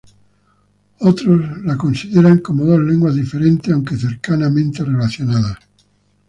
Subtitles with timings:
[1.01, 5.59] Otros las consideran como dos lenguas diferentes, aunque cercanamente relacionadas.